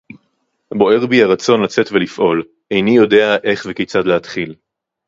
[0.73, 2.41] בּוֹעֵר בִּי הָרָצוֹן לָצֵאת וְלִפְעֹל.
[2.71, 4.55] אֵינִי יוֹדֵעַ אֵיךְ וְכֵיצַד לְהַתְחִיל